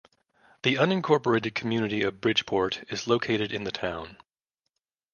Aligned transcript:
The 0.63 0.77
unincorporated 0.77 1.53
community 1.53 2.01
of 2.01 2.21
Bridgeport 2.21 2.83
is 2.89 3.05
located 3.05 3.51
in 3.53 3.65
the 3.65 3.71
town. 3.71 4.17